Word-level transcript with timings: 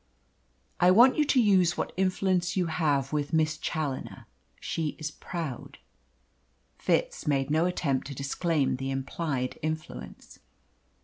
"I 0.79 0.89
want 0.89 1.15
you 1.17 1.25
to 1.25 1.39
use 1.39 1.77
what 1.77 1.93
influence 1.95 2.57
you 2.57 2.65
have 2.65 3.13
with 3.13 3.33
Miss 3.33 3.55
Challoner. 3.55 4.25
She 4.59 4.95
is 4.97 5.11
proud." 5.11 5.77
Fitz 6.79 7.27
made 7.27 7.51
no 7.51 7.65
attempt 7.67 8.07
to 8.07 8.15
disclaim 8.15 8.77
the 8.77 8.89
implied 8.89 9.59
influence. 9.61 10.39